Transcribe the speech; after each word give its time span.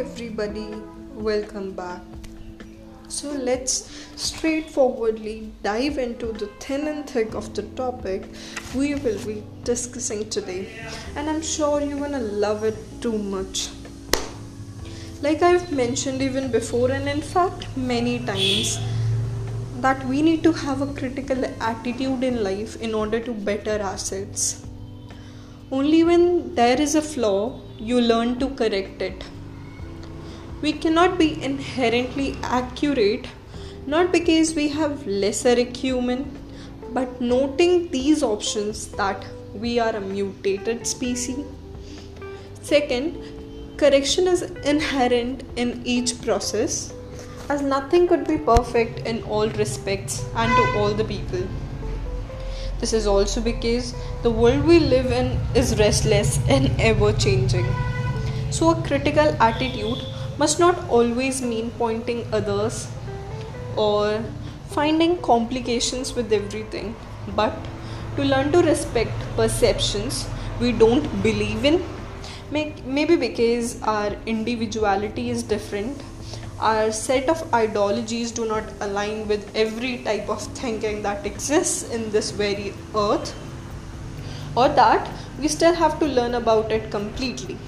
everybody, 0.00 0.68
welcome 1.14 1.72
back. 1.72 2.00
So, 3.08 3.32
let's 3.32 3.72
straightforwardly 4.16 5.52
dive 5.62 5.98
into 5.98 6.28
the 6.32 6.46
thin 6.58 6.88
and 6.88 7.10
thick 7.10 7.34
of 7.34 7.52
the 7.54 7.64
topic 7.80 8.22
we 8.74 8.94
will 8.94 9.18
be 9.26 9.42
discussing 9.62 10.30
today, 10.30 10.68
and 11.16 11.28
I'm 11.28 11.42
sure 11.42 11.82
you're 11.82 11.98
gonna 11.98 12.26
love 12.44 12.64
it 12.64 12.78
too 13.02 13.18
much. 13.18 13.68
Like 15.20 15.42
I've 15.42 15.70
mentioned 15.70 16.22
even 16.22 16.50
before, 16.50 16.90
and 16.90 17.06
in 17.06 17.20
fact, 17.20 17.66
many 17.76 18.20
times, 18.20 18.78
that 19.80 20.06
we 20.06 20.22
need 20.22 20.42
to 20.44 20.52
have 20.52 20.80
a 20.80 20.94
critical 20.94 21.44
attitude 21.60 22.24
in 22.24 22.42
life 22.42 22.80
in 22.80 22.94
order 22.94 23.20
to 23.20 23.34
better 23.50 23.76
ourselves. 23.90 24.64
Only 25.70 26.04
when 26.04 26.54
there 26.54 26.80
is 26.80 26.94
a 26.94 27.02
flaw, 27.02 27.60
you 27.78 28.00
learn 28.00 28.38
to 28.38 28.48
correct 28.62 29.02
it 29.02 29.22
we 30.62 30.72
cannot 30.72 31.18
be 31.18 31.42
inherently 31.42 32.36
accurate 32.42 33.26
not 33.86 34.12
because 34.12 34.54
we 34.54 34.68
have 34.68 35.06
lesser 35.06 35.54
acumen 35.62 36.24
but 36.92 37.20
noting 37.20 37.90
these 37.90 38.22
options 38.22 38.88
that 39.00 39.24
we 39.54 39.78
are 39.78 39.94
a 39.96 40.00
mutated 40.00 40.86
species. 40.86 41.44
Second 42.62 43.76
correction 43.76 44.26
is 44.26 44.42
inherent 44.72 45.44
in 45.56 45.82
each 45.84 46.20
process 46.22 46.92
as 47.48 47.62
nothing 47.62 48.06
could 48.06 48.26
be 48.26 48.38
perfect 48.38 49.06
in 49.06 49.22
all 49.24 49.48
respects 49.50 50.24
and 50.36 50.50
to 50.56 50.78
all 50.78 50.92
the 50.92 51.04
people. 51.04 51.46
This 52.80 52.92
is 52.92 53.06
also 53.06 53.40
because 53.40 53.94
the 54.22 54.30
world 54.30 54.64
we 54.64 54.78
live 54.78 55.06
in 55.06 55.38
is 55.54 55.78
restless 55.78 56.38
and 56.48 56.70
ever 56.80 57.12
changing 57.12 57.66
so 58.50 58.70
a 58.70 58.82
critical 58.82 59.28
attitude 59.40 59.98
must 60.40 60.58
not 60.58 60.78
always 60.88 61.42
mean 61.42 61.70
pointing 61.78 62.20
others 62.32 62.88
or 63.76 64.22
finding 64.74 65.16
complications 65.18 66.14
with 66.14 66.32
everything, 66.32 66.94
but 67.36 67.54
to 68.16 68.24
learn 68.24 68.50
to 68.52 68.62
respect 68.62 69.12
perceptions 69.36 70.26
we 70.60 70.72
don't 70.72 71.08
believe 71.22 71.64
in. 71.64 71.82
Maybe 72.50 73.16
because 73.16 73.80
our 73.82 74.16
individuality 74.26 75.30
is 75.30 75.42
different, 75.42 76.02
our 76.58 76.90
set 76.90 77.28
of 77.28 77.42
ideologies 77.54 78.32
do 78.32 78.46
not 78.46 78.64
align 78.80 79.28
with 79.28 79.54
every 79.54 79.98
type 79.98 80.28
of 80.28 80.42
thinking 80.62 81.02
that 81.02 81.26
exists 81.26 81.90
in 81.90 82.10
this 82.10 82.30
very 82.30 82.72
earth, 82.94 83.34
or 84.56 84.68
that 84.68 85.10
we 85.38 85.48
still 85.48 85.74
have 85.74 85.98
to 86.00 86.06
learn 86.06 86.34
about 86.34 86.72
it 86.72 86.90
completely 86.90 87.58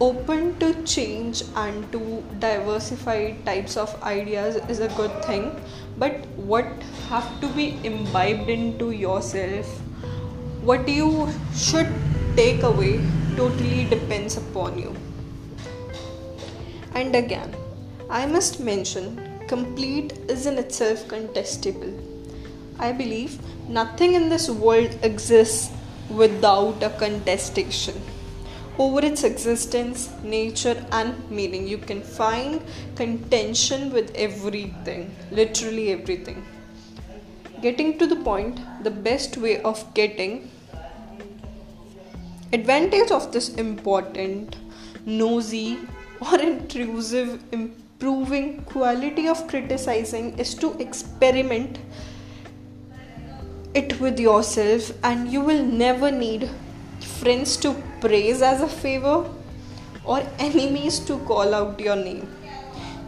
open 0.00 0.58
to 0.58 0.72
change 0.84 1.42
and 1.56 1.92
to 1.92 2.24
diversified 2.38 3.44
types 3.44 3.76
of 3.76 4.02
ideas 4.02 4.56
is 4.68 4.80
a 4.80 4.88
good 4.88 5.24
thing. 5.24 5.60
But 5.98 6.26
what 6.36 6.66
have 7.08 7.28
to 7.40 7.48
be 7.48 7.78
imbibed 7.84 8.48
into 8.48 8.92
yourself 8.92 9.80
what 10.62 10.86
you 10.86 11.26
should 11.54 11.88
take 12.36 12.62
away 12.62 13.00
totally 13.34 13.84
depends 13.86 14.36
upon 14.36 14.78
you. 14.78 14.94
And 16.94 17.16
again 17.16 17.54
i 18.10 18.26
must 18.26 18.60
mention 18.60 19.06
complete 19.46 20.12
is 20.28 20.46
in 20.46 20.58
itself 20.58 21.06
contestable. 21.08 21.92
I 22.78 22.92
believe 22.92 23.38
nothing 23.68 24.14
in 24.14 24.28
this 24.28 24.48
world 24.50 24.98
exists 25.02 25.70
without 26.10 26.82
a 26.82 26.90
contestation 26.90 28.00
over 28.78 29.04
its 29.04 29.24
existence, 29.24 30.10
nature, 30.22 30.84
and 30.92 31.30
meaning. 31.30 31.66
You 31.66 31.78
can 31.78 32.02
find 32.02 32.62
contention 32.96 33.92
with 33.92 34.12
everything, 34.14 35.14
literally 35.30 35.92
everything. 35.92 36.44
Getting 37.60 37.98
to 37.98 38.06
the 38.06 38.16
point, 38.16 38.60
the 38.82 38.90
best 38.90 39.36
way 39.36 39.60
of 39.62 39.82
getting 39.94 40.50
advantage 42.52 43.10
of 43.10 43.32
this 43.32 43.54
important, 43.54 44.56
nosy, 45.04 45.78
or 46.20 46.38
intrusive 46.38 47.42
improving 47.52 48.62
quality 48.62 49.28
of 49.28 49.46
criticizing 49.46 50.38
is 50.38 50.54
to 50.54 50.72
experiment 50.78 51.78
it 53.74 54.00
with 54.00 54.18
yourself 54.18 54.92
and 55.04 55.30
you 55.30 55.40
will 55.40 55.62
never 55.64 56.10
need 56.10 56.50
friends 57.00 57.56
to 57.56 57.74
praise 58.00 58.42
as 58.42 58.62
a 58.62 58.68
favor 58.68 59.28
or 60.04 60.22
enemies 60.38 60.98
to 61.00 61.18
call 61.20 61.54
out 61.54 61.78
your 61.78 61.96
name. 61.96 62.28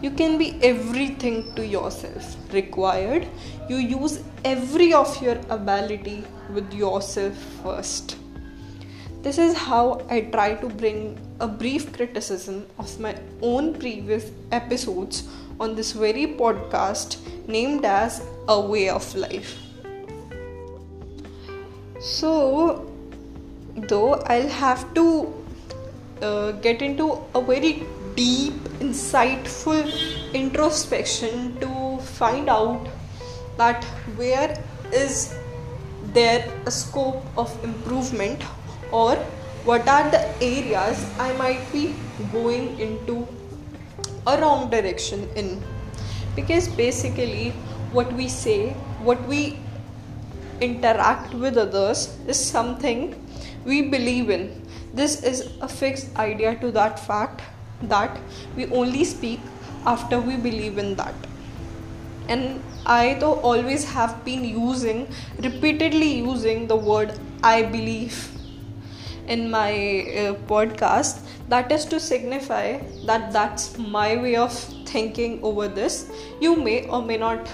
You 0.03 0.10
can 0.10 0.36
be 0.36 0.58
everything 0.62 1.54
to 1.54 1.66
yourself. 1.66 2.36
Required, 2.53 3.28
you 3.69 3.76
use 3.76 4.22
every 4.44 4.92
of 4.92 5.22
your 5.22 5.36
ability 5.48 6.25
with 6.52 6.72
yourself 6.75 7.34
first. 7.62 8.16
This 9.22 9.38
is 9.38 9.56
how 9.56 10.04
I 10.10 10.22
try 10.22 10.54
to 10.54 10.69
bring 10.69 11.16
a 11.38 11.47
brief 11.47 11.92
criticism 11.92 12.66
of 12.78 12.98
my 12.98 13.14
own 13.41 13.75
previous 13.75 14.32
episodes 14.50 15.28
on 15.60 15.76
this 15.76 15.92
very 15.92 16.26
podcast 16.26 17.19
named 17.47 17.84
as 17.84 18.26
A 18.48 18.60
Way 18.60 18.88
of 18.88 19.14
Life. 19.14 19.56
So, 22.00 22.91
though 23.77 24.15
I'll 24.27 24.49
have 24.49 24.93
to 24.94 25.34
uh, 26.21 26.53
get 26.53 26.83
into 26.83 27.19
a 27.34 27.41
very 27.41 27.84
deep, 28.15 28.55
insightful 28.81 29.91
introspection 30.34 31.59
to 31.60 31.99
find 32.03 32.49
out 32.49 32.88
that 33.56 33.84
where 34.16 34.62
is 34.93 35.34
there 36.12 36.50
a 36.66 36.71
scope 36.71 37.25
of 37.37 37.53
improvement 37.65 38.43
or 38.91 39.16
what 39.65 39.88
are 39.88 40.11
the 40.11 40.22
areas 40.43 41.06
I 41.19 41.32
might 41.34 41.72
be 41.72 41.94
going 42.32 42.78
into 42.78 43.27
a 44.27 44.41
wrong 44.41 44.69
direction 44.71 45.28
in. 45.37 45.62
Because 46.37 46.69
basically 46.69 47.50
what 47.93 48.12
we 48.12 48.28
say 48.28 48.71
what 49.06 49.27
we 49.28 49.59
interact 50.62 51.34
with 51.34 51.56
others 51.56 52.17
is 52.27 52.39
something 52.43 53.15
we 53.65 53.83
believe 53.83 54.31
in. 54.31 54.62
This 54.95 55.23
is 55.23 55.49
a 55.61 55.69
fixed 55.69 56.17
idea 56.17 56.56
to 56.61 56.71
that 56.73 56.99
fact 56.99 57.43
that 57.83 58.19
we 58.56 58.67
only 58.67 59.05
speak 59.05 59.41
after 59.87 60.21
we 60.21 60.37
believe 60.37 60.78
in 60.78 60.95
that. 60.97 61.15
And 62.28 62.62
I, 62.87 63.15
though, 63.15 63.34
always 63.41 63.84
have 63.84 64.25
been 64.25 64.45
using, 64.45 65.09
repeatedly 65.39 66.19
using 66.19 66.67
the 66.67 66.77
word 66.77 67.19
I 67.43 67.62
believe 67.62 68.31
in 69.27 69.50
my 69.50 69.73
uh, 69.73 70.34
podcast. 70.47 71.21
That 71.49 71.73
is 71.73 71.84
to 71.87 72.00
signify 72.00 72.79
that 73.06 73.33
that's 73.33 73.79
my 73.79 74.17
way 74.17 74.37
of 74.37 74.53
thinking 74.87 75.43
over 75.43 75.69
this. 75.69 76.11
You 76.41 76.56
may 76.56 76.87
or 76.87 77.03
may 77.03 77.17
not 77.17 77.50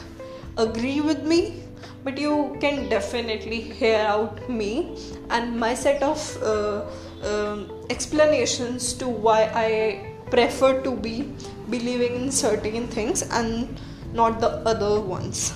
agree 0.56 1.00
with 1.00 1.24
me 1.24 1.62
but 2.04 2.18
you 2.18 2.56
can 2.60 2.88
definitely 2.88 3.60
hear 3.60 3.98
out 3.98 4.48
me 4.48 4.96
and 5.30 5.58
my 5.58 5.74
set 5.74 6.02
of 6.02 6.42
uh, 6.42 6.84
um, 7.22 7.70
explanations 7.90 8.92
to 8.94 9.08
why 9.08 9.50
I 9.54 10.14
prefer 10.30 10.80
to 10.82 10.94
be 10.94 11.32
believing 11.70 12.14
in 12.16 12.30
certain 12.30 12.86
things 12.88 13.22
and 13.22 13.80
not 14.12 14.40
the 14.40 14.48
other 14.66 15.00
ones. 15.00 15.52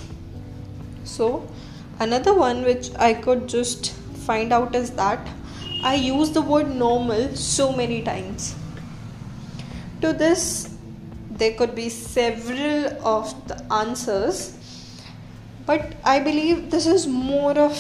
So, 1.05 1.49
another 2.01 2.35
one 2.35 2.63
which 2.65 2.91
I 2.97 3.15
could 3.15 3.49
just 3.49 3.93
find 4.27 4.53
out 4.53 4.75
is 4.75 4.91
that 4.91 5.27
I 5.85 5.95
use 5.95 6.31
the 6.31 6.43
word 6.43 6.75
normal 6.75 7.35
so 7.35 7.73
many 7.73 8.03
times. 8.03 8.55
To 10.01 10.13
this, 10.13 10.77
there 11.31 11.55
could 11.55 11.75
be 11.75 11.89
several 11.89 12.87
of 13.07 13.49
the 13.49 13.61
answers 13.73 14.57
but 15.67 15.95
i 16.05 16.19
believe 16.19 16.71
this 16.71 16.87
is 16.87 17.07
more 17.07 17.57
of 17.59 17.77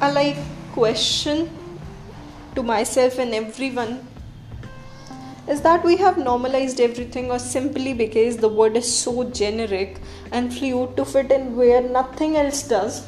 a 0.00 0.12
like 0.12 0.36
question 0.72 1.50
to 2.54 2.62
myself 2.62 3.18
and 3.18 3.34
everyone. 3.34 4.06
Is 5.48 5.62
that 5.62 5.84
we 5.84 5.96
have 5.96 6.18
normalized 6.18 6.80
everything 6.80 7.30
or 7.30 7.38
simply 7.38 7.94
because 7.94 8.36
the 8.36 8.48
word 8.48 8.76
is 8.76 8.88
so 8.94 9.24
generic 9.30 10.00
and 10.30 10.52
fluid 10.52 10.96
to 10.96 11.04
fit 11.04 11.32
in 11.32 11.56
where 11.56 11.80
nothing 11.80 12.36
else 12.36 12.62
does 12.68 13.06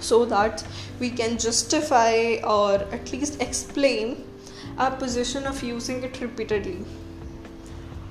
so 0.00 0.24
that 0.26 0.64
we 1.00 1.10
can 1.10 1.38
justify 1.38 2.36
or 2.44 2.74
at 2.98 3.12
least 3.12 3.40
explain 3.42 4.24
our 4.78 4.92
position 4.96 5.44
of 5.46 5.62
using 5.62 6.02
it 6.04 6.20
repeatedly 6.20 6.84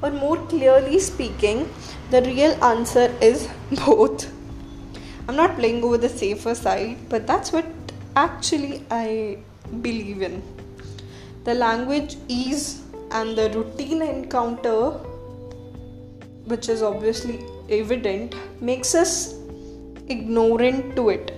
or 0.01 0.11
more 0.11 0.37
clearly 0.47 0.99
speaking, 0.99 1.69
the 2.09 2.21
real 2.21 2.51
answer 2.63 3.13
is 3.21 3.47
both. 3.85 4.31
I'm 5.27 5.35
not 5.35 5.55
playing 5.55 5.83
over 5.83 5.97
the 5.97 6.09
safer 6.09 6.55
side, 6.55 6.97
but 7.09 7.27
that's 7.27 7.51
what 7.51 7.65
actually 8.15 8.85
I 8.89 9.37
believe 9.81 10.21
in. 10.21 10.41
The 11.43 11.53
language 11.53 12.17
is 12.29 12.81
and 13.11 13.37
the 13.37 13.49
routine 13.51 14.01
encounter 14.01 14.91
which 16.45 16.69
is 16.69 16.81
obviously 16.81 17.39
evident 17.69 18.35
makes 18.61 18.95
us 18.95 19.35
ignorant 20.07 20.95
to 20.95 21.09
it 21.09 21.31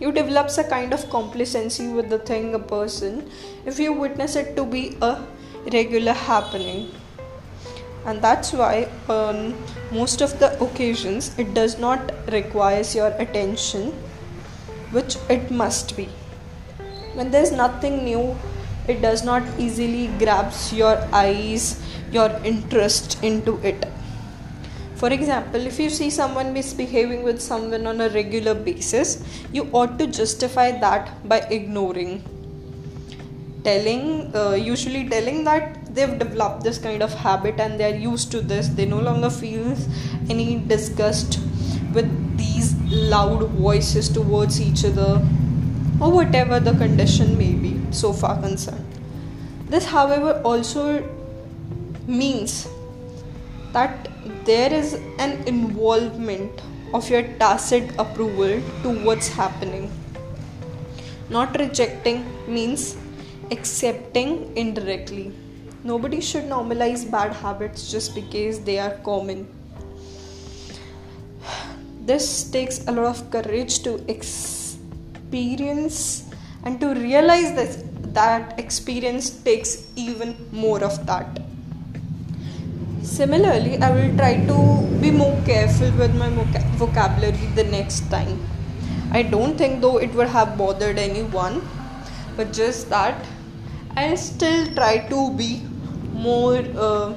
you 0.00 0.10
develops 0.10 0.58
a 0.58 0.64
kind 0.64 0.92
of 0.92 1.08
complacency 1.10 1.88
with 1.88 2.08
the 2.10 2.18
thing 2.30 2.54
a 2.54 2.58
person 2.58 3.30
if 3.64 3.78
you 3.78 3.92
witness 3.92 4.34
it 4.36 4.56
to 4.56 4.64
be 4.64 4.96
a 5.02 5.12
regular 5.72 6.12
happening 6.12 6.90
and 8.04 8.20
that's 8.20 8.52
why 8.52 8.88
on 9.08 9.54
most 9.92 10.20
of 10.20 10.38
the 10.38 10.50
occasions 10.62 11.36
it 11.38 11.54
does 11.54 11.78
not 11.78 12.12
requires 12.32 12.94
your 12.94 13.08
attention 13.18 13.92
which 14.90 15.16
it 15.28 15.50
must 15.50 15.96
be. 15.96 16.08
When 17.14 17.30
there's 17.30 17.52
nothing 17.52 18.04
new 18.04 18.36
it 18.88 19.00
does 19.00 19.24
not 19.24 19.42
easily 19.58 20.08
grabs 20.18 20.72
your 20.72 20.96
eyes 21.12 21.80
your 22.10 22.30
interest 22.44 23.22
into 23.22 23.58
it. 23.58 23.86
For 24.96 25.12
example 25.12 25.66
if 25.66 25.78
you 25.78 25.90
see 25.90 26.10
someone 26.10 26.52
misbehaving 26.52 27.22
with 27.22 27.40
someone 27.40 27.86
on 27.86 28.00
a 28.00 28.08
regular 28.10 28.54
basis 28.54 29.22
you 29.52 29.68
ought 29.72 29.98
to 29.98 30.06
justify 30.06 30.72
that 30.80 31.28
by 31.28 31.40
ignoring. 31.50 32.22
Telling 33.64 34.34
uh, 34.34 34.54
usually 34.54 35.08
telling 35.08 35.44
that 35.44 35.81
they've 35.94 36.18
developed 36.18 36.62
this 36.64 36.78
kind 36.78 37.02
of 37.02 37.12
habit 37.12 37.60
and 37.60 37.78
they're 37.78 37.96
used 37.96 38.30
to 38.32 38.40
this. 38.40 38.68
They 38.68 38.86
no 38.86 39.00
longer 39.00 39.30
feel 39.30 39.76
any 40.30 40.58
disgust 40.58 41.38
with 41.94 42.08
these 42.38 42.74
loud 42.90 43.48
voices 43.50 44.08
towards 44.08 44.60
each 44.60 44.84
other 44.84 45.20
or 46.00 46.10
whatever 46.10 46.58
the 46.60 46.72
condition 46.72 47.36
may 47.38 47.52
be 47.52 47.80
so 47.90 48.12
far 48.12 48.40
concerned. 48.40 48.86
This 49.68 49.84
however 49.84 50.40
also 50.44 51.08
means 52.06 52.68
that 53.72 54.08
there 54.44 54.72
is 54.72 54.94
an 55.18 55.42
involvement 55.46 56.60
of 56.92 57.08
your 57.08 57.22
tacit 57.38 57.90
approval 57.98 58.60
to 58.82 59.04
what's 59.04 59.28
happening. 59.28 59.90
Not 61.30 61.58
rejecting 61.58 62.26
means 62.46 62.96
accepting 63.50 64.54
indirectly 64.56 65.32
Nobody 65.84 66.20
should 66.20 66.44
normalize 66.44 67.10
bad 67.10 67.32
habits 67.32 67.90
just 67.90 68.14
because 68.14 68.60
they 68.60 68.78
are 68.78 68.96
common. 68.98 69.48
This 72.06 72.44
takes 72.50 72.86
a 72.86 72.92
lot 72.92 73.06
of 73.06 73.30
courage 73.32 73.82
to 73.82 73.96
experience 74.08 74.70
and 76.64 76.78
to 76.80 76.94
realize 76.94 77.52
that 77.54 78.14
that 78.14 78.60
experience 78.60 79.30
takes 79.30 79.88
even 79.96 80.36
more 80.52 80.84
of 80.84 81.04
that. 81.06 81.40
Similarly, 83.02 83.78
I 83.78 83.90
will 83.90 84.16
try 84.16 84.36
to 84.46 84.86
be 85.00 85.10
more 85.10 85.36
careful 85.44 85.90
with 85.98 86.14
my 86.14 86.28
vocabulary 86.76 87.46
the 87.56 87.64
next 87.64 88.08
time. 88.08 88.38
I 89.10 89.22
don't 89.22 89.58
think 89.58 89.80
though 89.80 89.98
it 89.98 90.14
would 90.14 90.28
have 90.28 90.56
bothered 90.56 90.96
anyone, 90.96 91.60
but 92.36 92.52
just 92.52 92.88
that 92.90 93.16
I'll 93.96 94.16
still 94.16 94.72
try 94.74 94.98
to 95.08 95.32
be 95.32 95.60
more 96.22 96.64
uh, 96.76 97.12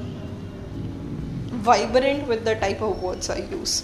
vibrant 1.68 2.28
with 2.28 2.46
the 2.46 2.56
type 2.56 2.82
of 2.82 3.02
words 3.02 3.30
I 3.30 3.40
use. 3.52 3.84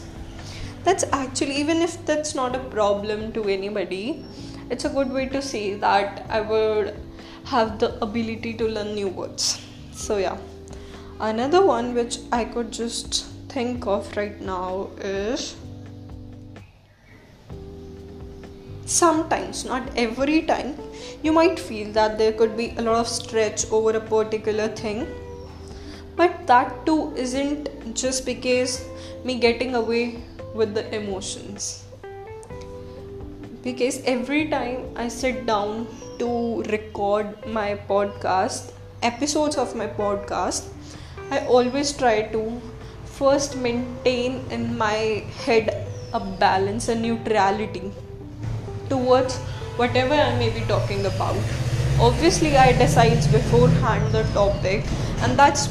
That's 0.83 1.03
actually, 1.11 1.55
even 1.55 1.81
if 1.81 2.03
that's 2.05 2.33
not 2.35 2.55
a 2.55 2.59
problem 2.59 3.31
to 3.33 3.43
anybody, 3.45 4.25
it's 4.69 4.85
a 4.85 4.89
good 4.89 5.11
way 5.11 5.27
to 5.27 5.41
say 5.41 5.75
that 5.75 6.25
I 6.29 6.41
would 6.41 6.95
have 7.45 7.77
the 7.79 8.01
ability 8.03 8.53
to 8.55 8.67
learn 8.67 8.95
new 8.95 9.07
words. 9.07 9.61
So, 9.91 10.17
yeah. 10.17 10.37
Another 11.19 11.63
one 11.63 11.93
which 11.93 12.17
I 12.31 12.45
could 12.45 12.71
just 12.71 13.25
think 13.49 13.85
of 13.85 14.15
right 14.17 14.41
now 14.41 14.89
is 14.99 15.55
sometimes, 18.91 19.63
not 19.65 19.83
every 19.95 20.41
time, 20.41 20.75
you 21.23 21.31
might 21.31 21.59
feel 21.59 21.91
that 21.93 22.17
there 22.17 22.33
could 22.33 22.57
be 22.57 22.73
a 22.77 22.81
lot 22.81 22.95
of 22.95 23.07
stretch 23.07 23.65
over 23.71 23.91
a 23.97 24.01
particular 24.01 24.67
thing. 24.67 25.07
But 26.15 26.45
that 26.47 26.85
too 26.85 27.13
isn't 27.15 27.95
just 27.95 28.25
because 28.25 28.85
me 29.23 29.39
getting 29.39 29.75
away 29.75 30.23
with 30.53 30.73
the 30.73 30.83
emotions. 30.93 31.85
Because 33.63 34.01
every 34.11 34.49
time 34.49 34.85
i 34.95 35.07
sit 35.07 35.45
down 35.45 35.87
to 36.17 36.63
record 36.63 37.27
my 37.45 37.67
podcast 37.89 38.71
episodes 39.09 39.57
of 39.63 39.75
my 39.75 39.85
podcast 39.85 40.69
i 41.29 41.39
always 41.45 41.91
try 42.01 42.15
to 42.33 42.41
first 43.05 43.57
maintain 43.57 44.39
in 44.49 44.65
my 44.79 45.23
head 45.45 45.69
a 46.13 46.19
balance 46.45 46.87
a 46.89 46.95
neutrality 46.95 47.91
towards 48.91 49.37
whatever 49.81 50.13
I 50.13 50.31
may 50.37 50.49
be 50.59 50.61
talking 50.71 51.05
about. 51.05 51.37
Obviously, 51.99 52.55
I 52.57 52.71
decides 52.77 53.27
beforehand 53.27 54.11
the 54.13 54.23
topic, 54.39 54.85
and 55.19 55.37
that's 55.37 55.69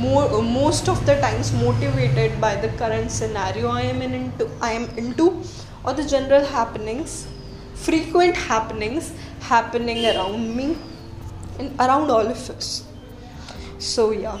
more 0.00 0.42
most 0.42 0.88
of 0.88 1.04
the 1.06 1.14
times 1.20 1.52
motivated 1.52 2.40
by 2.40 2.54
the 2.56 2.68
current 2.80 3.10
scenario 3.10 3.68
I 3.68 3.82
am 3.82 4.02
in 4.02 4.14
into 4.14 4.48
I 4.60 4.72
am 4.72 4.84
into 5.04 5.42
or 5.84 5.94
the 5.94 6.04
general 6.04 6.44
happenings, 6.44 7.26
frequent 7.74 8.36
happenings 8.36 9.12
happening 9.40 10.04
around 10.04 10.56
me 10.56 10.76
and 11.58 11.80
around 11.80 12.10
all 12.10 12.26
of 12.26 12.50
us. 12.50 12.84
So 13.78 14.10
yeah, 14.10 14.38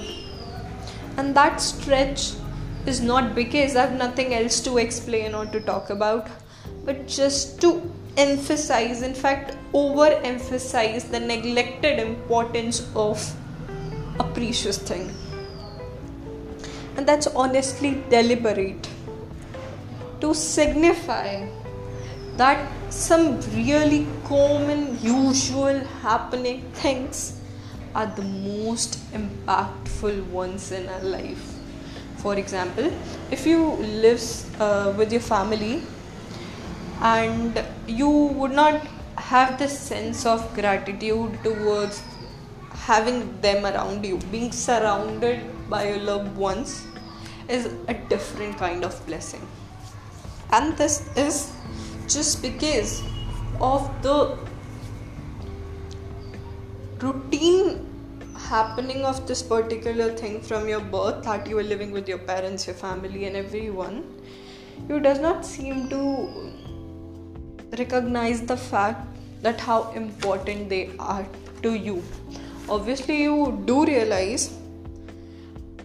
and 1.16 1.34
that 1.34 1.60
stretch 1.60 2.32
is 2.86 3.00
not 3.00 3.34
because 3.34 3.76
I 3.76 3.86
have 3.86 3.98
nothing 3.98 4.34
else 4.34 4.60
to 4.60 4.78
explain 4.78 5.34
or 5.34 5.46
to 5.46 5.60
talk 5.60 5.90
about, 5.90 6.28
but 6.84 7.06
just 7.06 7.60
to 7.62 7.70
emphasize, 8.16 9.02
in 9.02 9.14
fact, 9.14 9.56
overemphasize 9.72 11.10
the 11.10 11.20
neglected 11.20 11.98
importance 11.98 12.90
of 12.94 13.34
a 14.18 14.24
precious 14.24 14.78
thing. 14.78 15.14
And 16.96 17.06
that's 17.06 17.26
honestly 17.26 18.02
deliberate 18.08 18.88
to 20.20 20.34
signify 20.34 21.46
that 22.36 22.70
some 22.90 23.40
really 23.52 24.06
common, 24.24 24.98
usual 25.02 25.78
happening 26.02 26.62
things 26.72 27.38
are 27.94 28.06
the 28.06 28.22
most 28.22 28.98
impactful 29.12 30.24
ones 30.26 30.72
in 30.72 30.88
our 30.88 31.02
life. 31.02 31.54
For 32.18 32.36
example, 32.36 32.92
if 33.30 33.46
you 33.46 33.72
live 34.04 34.60
uh, 34.60 34.94
with 34.96 35.12
your 35.12 35.20
family 35.20 35.82
and 37.00 37.62
you 37.86 38.08
would 38.08 38.52
not 38.52 38.86
have 39.16 39.58
this 39.58 39.78
sense 39.78 40.26
of 40.26 40.54
gratitude 40.54 41.38
towards 41.42 42.02
having 42.72 43.40
them 43.40 43.64
around 43.64 44.04
you. 44.04 44.18
Being 44.30 44.52
surrounded 44.52 45.40
by 45.70 45.88
your 45.88 45.98
loved 45.98 46.36
ones 46.36 46.84
is 47.48 47.66
a 47.88 47.94
different 47.94 48.58
kind 48.58 48.84
of 48.84 49.04
blessing. 49.06 49.46
And 50.50 50.76
this 50.76 51.08
is 51.16 51.52
just 52.06 52.42
because 52.42 53.02
of 53.60 53.90
the 54.02 54.38
routine 57.00 57.86
happening 58.36 59.04
of 59.04 59.26
this 59.26 59.42
particular 59.42 60.12
thing 60.12 60.40
from 60.40 60.68
your 60.68 60.80
birth 60.80 61.24
that 61.24 61.46
you 61.46 61.58
are 61.58 61.62
living 61.62 61.90
with 61.90 62.08
your 62.08 62.18
parents 62.18 62.66
your 62.66 62.76
family 62.76 63.24
and 63.24 63.36
everyone. 63.36 64.04
You 64.88 65.00
does 65.00 65.18
not 65.18 65.44
seem 65.44 65.88
to 65.88 66.52
recognize 67.78 68.42
the 68.42 68.56
fact 68.56 69.06
that 69.42 69.60
how 69.60 69.90
important 69.92 70.68
they 70.68 70.90
are 70.98 71.26
to 71.62 71.74
you. 71.74 72.02
Obviously 72.68 73.22
you 73.22 73.62
do 73.64 73.84
realize 73.84 74.52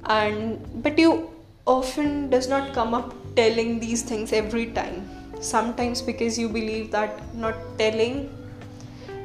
and 0.05 0.83
but 0.83 0.97
you 0.97 1.29
often 1.65 2.29
does 2.29 2.47
not 2.47 2.73
come 2.73 2.93
up 2.93 3.13
telling 3.35 3.79
these 3.79 4.01
things 4.01 4.33
every 4.33 4.67
time. 4.67 5.09
Sometimes 5.39 6.01
because 6.01 6.38
you 6.38 6.50
believe 6.50 6.91
that 6.91 7.35
not 7.35 7.55
telling 7.77 8.29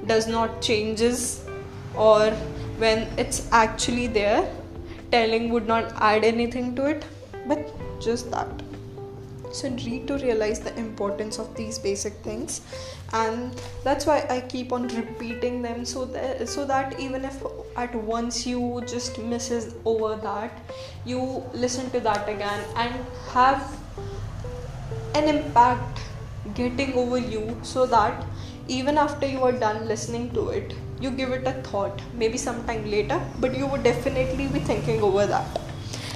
does 0.06 0.26
not 0.26 0.60
changes 0.62 1.44
or 1.94 2.30
when 2.78 3.08
it's 3.16 3.48
actually 3.52 4.06
there 4.06 4.50
telling 5.10 5.50
would 5.50 5.66
not 5.66 5.92
add 5.96 6.24
anything 6.24 6.74
to 6.76 6.86
it. 6.86 7.04
But 7.46 7.72
just 8.00 8.30
that 8.30 8.48
so 9.52 9.68
need 9.68 10.06
to 10.08 10.18
realize 10.18 10.60
the 10.60 10.76
importance 10.78 11.38
of 11.38 11.54
these 11.54 11.78
basic 11.78 12.14
things. 12.24 12.60
And 13.12 13.60
that's 13.84 14.06
why 14.06 14.26
i 14.28 14.40
keep 14.40 14.72
on 14.72 14.88
repeating 14.88 15.62
them 15.62 15.84
so 15.84 16.04
that 16.06 16.48
so 16.48 16.64
that 16.66 16.98
even 16.98 17.24
if 17.24 17.42
at 17.76 17.94
once 17.94 18.46
you 18.46 18.82
just 18.86 19.18
misses 19.18 19.74
over 19.84 20.16
that 20.16 20.58
you 21.04 21.20
listen 21.52 21.90
to 21.90 22.00
that 22.00 22.28
again 22.28 22.64
and 22.76 22.94
have 23.32 23.76
an 25.14 25.28
impact 25.28 26.00
getting 26.54 26.92
over 26.94 27.18
you 27.18 27.56
so 27.62 27.86
that 27.86 28.24
even 28.68 28.98
after 28.98 29.26
you 29.26 29.42
are 29.42 29.52
done 29.52 29.86
listening 29.86 30.28
to 30.34 30.48
it 30.48 30.74
you 31.00 31.10
give 31.10 31.30
it 31.30 31.46
a 31.46 31.52
thought 31.70 32.02
maybe 32.14 32.36
sometime 32.38 32.90
later 32.90 33.20
but 33.38 33.56
you 33.56 33.66
would 33.66 33.82
definitely 33.84 34.48
be 34.48 34.58
thinking 34.58 35.00
over 35.02 35.26
that. 35.26 35.60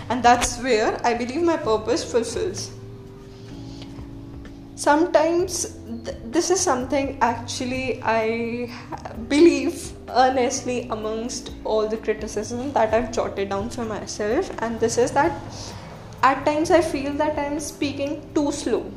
And 0.08 0.22
that's 0.24 0.58
where 0.58 1.00
i 1.06 1.14
believe 1.14 1.42
my 1.42 1.56
purpose 1.56 2.04
fulfills 2.12 2.72
sometimes 4.80 5.54
th- 6.04 6.16
this 6.34 6.50
is 6.54 6.60
something 6.66 7.08
actually 7.20 8.02
i 8.12 8.20
believe 9.32 9.74
earnestly 10.22 10.76
amongst 10.96 11.50
all 11.64 11.88
the 11.94 11.98
criticism 12.06 12.72
that 12.76 12.94
i've 12.94 13.12
jotted 13.12 13.50
down 13.50 13.68
for 13.68 13.84
myself. 13.84 14.50
And 14.62 14.80
this 14.80 14.96
is 14.96 15.12
that 15.12 15.32
at 16.22 16.44
times 16.46 16.70
i 16.70 16.80
feel 16.80 17.12
that 17.14 17.38
i'm 17.38 17.60
speaking 17.60 18.22
too 18.34 18.50
slow. 18.52 18.90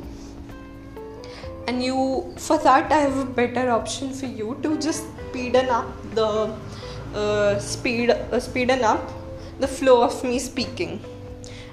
And 1.68 1.82
you 1.82 2.34
for 2.38 2.58
that 2.58 2.90
i 2.90 3.00
have 3.04 3.18
a 3.18 3.26
better 3.42 3.70
option 3.70 4.12
for 4.12 4.26
you 4.26 4.58
to 4.62 4.78
just 4.78 5.04
speeden 5.18 5.68
up 5.68 5.86
the 6.14 6.28
uh, 7.14 7.58
speed 7.58 8.10
uh, 8.10 8.40
speeden 8.48 8.82
up 8.82 9.10
the 9.60 9.68
flow 9.68 10.02
of 10.02 10.22
me 10.24 10.38
speaking. 10.38 11.00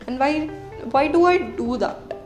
And 0.08 0.20
why 0.20 0.48
why 0.96 1.08
do 1.08 1.26
i 1.26 1.38
do 1.38 1.78
that 1.78 2.21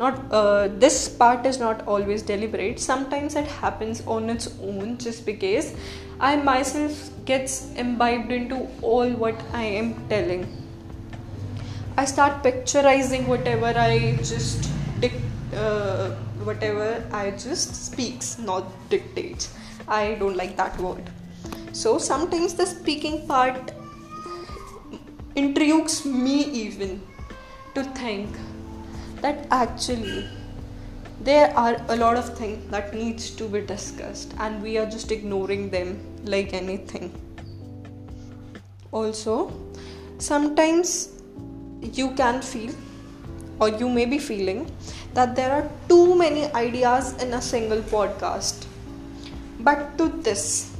not 0.00 0.20
uh, 0.32 0.68
this 0.84 1.08
part 1.08 1.46
is 1.46 1.58
not 1.60 1.86
always 1.86 2.22
deliberate 2.22 2.80
sometimes 2.80 3.36
it 3.36 3.46
happens 3.46 4.02
on 4.06 4.30
its 4.30 4.48
own 4.62 4.96
just 4.98 5.26
because 5.26 5.74
i 6.20 6.34
myself 6.36 7.10
gets 7.30 7.56
imbibed 7.84 8.32
into 8.32 8.66
all 8.82 9.10
what 9.24 9.46
i 9.52 9.62
am 9.62 9.94
telling 10.08 10.44
i 11.96 12.04
start 12.04 12.42
picturizing 12.42 13.26
whatever 13.26 13.72
i 13.86 14.16
just 14.34 14.70
uh, 15.54 16.10
whatever 16.44 17.04
I 17.12 17.30
just 17.32 17.74
speaks, 17.74 18.38
not 18.38 18.64
dictates. 18.88 19.52
I 19.88 20.14
don't 20.14 20.36
like 20.36 20.56
that 20.56 20.78
word. 20.78 21.10
So 21.72 21.98
sometimes 21.98 22.54
the 22.54 22.66
speaking 22.66 23.26
part 23.26 23.72
intrigues 25.34 26.04
me 26.04 26.44
even 26.44 27.02
to 27.74 27.84
think 27.84 28.28
that 29.22 29.46
actually 29.50 30.28
there 31.20 31.56
are 31.56 31.76
a 31.88 31.96
lot 31.96 32.16
of 32.16 32.36
things 32.36 32.70
that 32.70 32.94
needs 32.94 33.30
to 33.30 33.48
be 33.48 33.60
discussed 33.60 34.34
and 34.38 34.62
we 34.62 34.76
are 34.78 34.86
just 34.86 35.12
ignoring 35.12 35.68
them 35.70 35.98
like 36.24 36.54
anything 36.54 37.12
also 38.90 39.52
sometimes 40.18 41.10
you 41.82 42.10
can 42.12 42.40
feel 42.42 42.72
or 43.60 43.68
you 43.68 43.88
may 43.88 44.06
be 44.06 44.18
feeling 44.18 44.60
that 45.14 45.36
there 45.36 45.52
are 45.52 45.68
too 45.88 46.16
many 46.16 46.44
ideas 46.52 47.14
in 47.22 47.34
a 47.34 47.42
single 47.42 47.82
podcast. 47.82 48.66
But 49.60 49.98
to 49.98 50.08
this, 50.08 50.74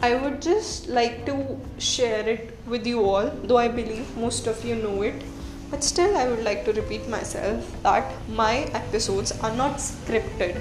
I 0.00 0.14
would 0.14 0.40
just 0.40 0.88
like 0.88 1.26
to 1.26 1.58
share 1.78 2.26
it 2.28 2.58
with 2.66 2.86
you 2.86 3.04
all, 3.04 3.30
though 3.44 3.58
I 3.58 3.68
believe 3.68 4.16
most 4.16 4.46
of 4.46 4.64
you 4.64 4.76
know 4.76 5.02
it. 5.02 5.22
But 5.70 5.82
still, 5.82 6.16
I 6.16 6.28
would 6.28 6.44
like 6.44 6.64
to 6.66 6.72
repeat 6.72 7.08
myself 7.08 7.64
that 7.82 8.12
my 8.28 8.58
episodes 8.80 9.32
are 9.40 9.54
not 9.54 9.78
scripted. 9.78 10.60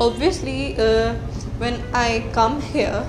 Obviously, 0.00 0.76
uh, 0.78 1.14
when 1.58 1.82
I 1.92 2.28
come 2.32 2.60
here, 2.60 3.06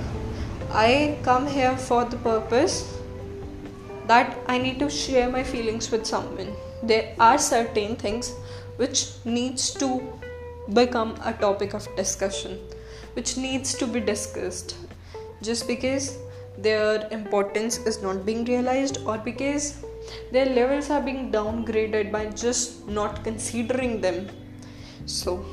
I 0.71 1.17
come 1.23 1.47
here 1.47 1.77
for 1.77 2.05
the 2.05 2.17
purpose 2.17 2.97
that 4.07 4.37
I 4.47 4.57
need 4.57 4.79
to 4.79 4.89
share 4.89 5.29
my 5.29 5.43
feelings 5.43 5.91
with 5.91 6.05
someone 6.05 6.53
there 6.83 7.15
are 7.19 7.37
certain 7.37 7.95
things 7.95 8.33
which 8.75 9.11
needs 9.23 9.73
to 9.73 9.89
become 10.73 11.15
a 11.23 11.33
topic 11.33 11.73
of 11.73 11.87
discussion 11.95 12.59
which 13.13 13.37
needs 13.37 13.73
to 13.75 13.87
be 13.87 13.99
discussed 13.99 14.75
just 15.41 15.67
because 15.67 16.17
their 16.57 17.07
importance 17.11 17.77
is 17.91 18.01
not 18.01 18.25
being 18.25 18.43
realized 18.45 18.99
or 19.05 19.17
because 19.17 19.83
their 20.31 20.45
levels 20.45 20.89
are 20.89 21.01
being 21.01 21.31
downgraded 21.31 22.11
by 22.11 22.25
just 22.27 22.87
not 22.87 23.23
considering 23.23 24.01
them. 24.01 24.29
So 25.05 25.45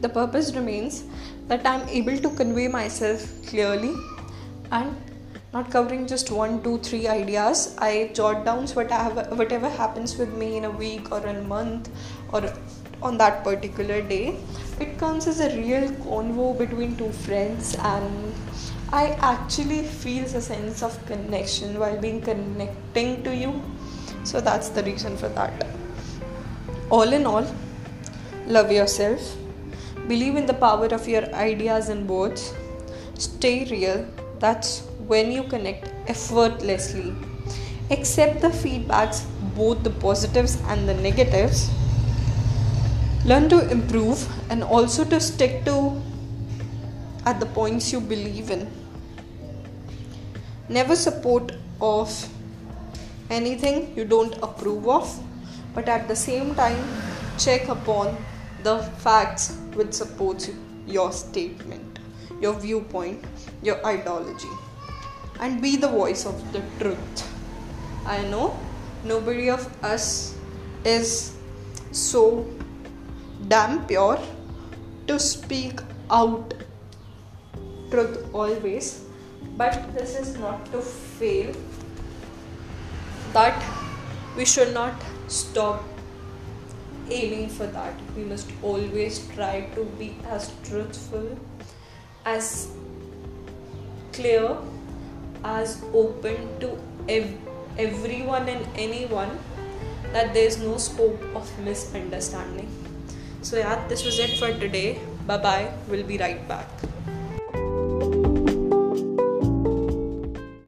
the 0.00 0.08
purpose 0.08 0.54
remains 0.54 1.04
that 1.48 1.66
i'm 1.66 1.86
able 1.88 2.16
to 2.24 2.30
convey 2.40 2.66
myself 2.68 3.24
clearly 3.46 3.94
and 4.72 4.96
not 5.52 5.70
covering 5.70 6.06
just 6.06 6.30
one 6.30 6.62
two 6.62 6.78
three 6.78 7.08
ideas. 7.08 7.74
I 7.78 8.10
jot 8.14 8.44
down 8.44 8.68
whatever 8.68 9.24
whatever 9.34 9.68
happens 9.68 10.16
with 10.16 10.32
me 10.32 10.56
in 10.58 10.64
a 10.64 10.70
week 10.70 11.10
or 11.10 11.18
a 11.18 11.42
month 11.42 11.90
or 12.32 12.52
on 13.02 13.18
that 13.18 13.42
particular 13.42 14.00
day. 14.00 14.36
It 14.78 14.96
comes 14.98 15.26
as 15.26 15.40
a 15.40 15.48
real 15.56 15.88
convo 16.04 16.56
between 16.56 16.96
two 16.96 17.10
friends 17.10 17.74
and 17.74 18.32
i 18.92 19.06
actually 19.32 19.82
feel 19.84 20.24
a 20.24 20.40
sense 20.40 20.82
of 20.82 20.94
connection 21.06 21.78
while 21.78 21.96
being 22.00 22.20
connecting 22.20 23.22
to 23.22 23.34
you. 23.34 23.62
So 24.24 24.40
that's 24.40 24.68
the 24.70 24.82
reason 24.82 25.16
for 25.16 25.28
that. 25.28 25.66
All 26.90 27.12
in 27.12 27.24
all 27.24 27.46
love 28.48 28.72
yourself. 28.72 29.36
Believe 30.08 30.34
in 30.34 30.46
the 30.46 30.54
power 30.54 30.86
of 30.86 31.06
your 31.06 31.24
ideas 31.34 31.88
and 31.88 32.08
words 32.08 32.52
stay 33.14 33.64
real. 33.70 34.06
That's 34.40 34.80
when 35.06 35.30
you 35.30 35.44
connect 35.44 35.92
effortlessly. 36.08 37.14
Accept 37.92 38.40
the 38.40 38.48
feedbacks, 38.48 39.24
both 39.54 39.84
the 39.84 39.90
positives 39.90 40.60
and 40.66 40.88
the 40.88 40.94
negatives. 40.94 41.70
Learn 43.24 43.48
to 43.50 43.70
improve 43.70 44.26
and 44.50 44.64
also 44.64 45.04
to 45.04 45.20
stick 45.20 45.64
to 45.66 46.02
at 47.30 47.40
the 47.40 47.46
points 47.46 47.92
you 47.92 48.00
believe 48.00 48.50
in. 48.50 48.70
Never 50.68 50.96
support 50.96 51.52
of 51.80 52.14
anything 53.30 53.92
you 53.96 54.04
don't 54.04 54.36
approve 54.42 54.88
of, 54.88 55.12
but 55.74 55.88
at 55.88 56.08
the 56.08 56.16
same 56.16 56.54
time 56.54 56.82
check 57.38 57.68
upon 57.68 58.16
the 58.62 58.78
facts 59.04 59.56
which 59.74 59.92
supports 59.92 60.50
your 60.86 61.12
statement, 61.12 62.00
your 62.40 62.54
viewpoint, 62.54 63.24
your 63.62 63.84
ideology 63.86 64.50
and 65.40 65.60
be 65.62 65.76
the 65.76 65.88
voice 65.88 66.26
of 66.26 66.40
the 66.52 66.62
truth. 66.78 67.26
I 68.06 68.22
know 68.24 68.56
nobody 69.04 69.48
of 69.50 69.66
us 69.82 70.34
is 70.84 71.36
so 71.92 72.46
damn 73.48 73.86
pure 73.86 74.20
to 75.06 75.18
speak 75.18 75.80
out 76.10 76.54
truth 77.90 78.28
always, 78.32 79.04
but 79.56 79.94
this 79.94 80.16
is 80.18 80.36
not 80.38 80.64
to 80.72 80.80
fail 80.80 81.54
that 83.32 83.62
we 84.36 84.44
should 84.44 84.72
not 84.74 84.94
stop 85.28 85.84
aiming 87.10 87.48
for 87.48 87.66
that. 87.66 87.94
We 88.16 88.24
must 88.24 88.50
always 88.62 89.26
try 89.34 89.68
to 89.74 89.84
be 89.98 90.16
as 90.28 90.52
truthful, 90.64 91.38
as 92.24 92.68
clear 94.12 94.56
as 95.44 95.82
open 95.94 96.60
to 96.60 96.78
ev- 97.08 97.38
everyone 97.78 98.48
and 98.48 98.66
anyone 98.76 99.38
that 100.12 100.34
there 100.34 100.46
is 100.46 100.58
no 100.58 100.76
scope 100.76 101.22
of 101.34 101.58
misunderstanding. 101.60 102.68
So, 103.42 103.56
yeah, 103.56 103.86
this 103.88 104.04
was 104.04 104.18
it 104.18 104.38
for 104.38 104.52
today. 104.52 105.00
Bye 105.26 105.38
bye. 105.38 105.72
We'll 105.88 106.06
be 106.06 106.18
right 106.18 106.46
back. 106.48 106.68